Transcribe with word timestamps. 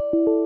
you 0.00 0.43